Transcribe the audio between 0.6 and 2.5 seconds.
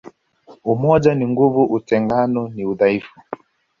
Umoja ni nguvu utengano